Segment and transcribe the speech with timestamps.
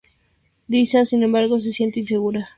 [0.67, 2.49] Lisa, sin embargo, se siente insegura.